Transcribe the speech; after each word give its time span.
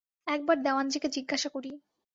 একবার 0.27 0.57
দেওয়ানজিকে 0.61 1.07
জিজ্ঞাসা 1.07 1.49
করি। 1.49 1.69